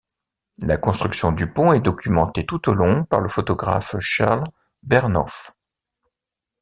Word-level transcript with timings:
La 0.63 0.77
construction 0.77 1.31
du 1.31 1.53
pont 1.53 1.73
est 1.73 1.79
documentée 1.79 2.43
tout 2.43 2.69
au 2.69 2.73
long 2.73 3.03
par 3.03 3.19
le 3.21 3.29
photographe 3.29 3.95
Charles 3.99 4.45
Bernhoeft. 4.81 5.55